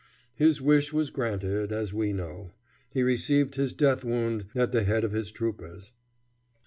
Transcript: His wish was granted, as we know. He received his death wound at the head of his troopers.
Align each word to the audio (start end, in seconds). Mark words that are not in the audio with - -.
His 0.33 0.63
wish 0.63 0.91
was 0.91 1.11
granted, 1.11 1.71
as 1.71 1.93
we 1.93 2.11
know. 2.11 2.53
He 2.89 3.03
received 3.03 3.53
his 3.53 3.71
death 3.71 4.03
wound 4.03 4.45
at 4.55 4.71
the 4.71 4.81
head 4.83 5.03
of 5.03 5.11
his 5.11 5.29
troopers. 5.29 5.93